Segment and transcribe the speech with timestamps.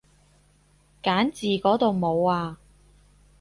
[1.03, 2.57] 揀字嗰度冇啊